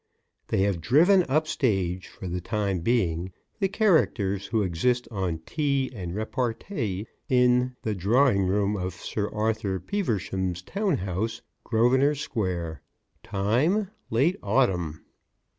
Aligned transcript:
They 0.47 0.63
have 0.63 0.81
driven 0.81 1.23
up 1.29 1.45
stage, 1.45 2.07
for 2.07 2.27
the 2.27 2.41
time 2.41 2.79
being, 2.79 3.33
the 3.59 3.67
characters 3.67 4.47
who 4.47 4.63
exist 4.63 5.07
on 5.11 5.43
tea 5.45 5.91
and 5.93 6.15
repartee 6.15 7.05
in 7.29 7.75
"The 7.83 7.93
drawing 7.93 8.47
room 8.47 8.75
of 8.75 8.95
Sir 8.95 9.29
Arthur 9.29 9.79
Peaversham's 9.79 10.63
town 10.63 10.97
house, 10.97 11.43
Grosvenor 11.63 12.15
Square. 12.15 12.81
Time: 13.21 13.91
late 14.09 14.37
Autumn." 14.41 15.05